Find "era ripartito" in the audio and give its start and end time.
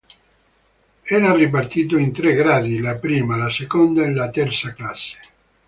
1.25-1.95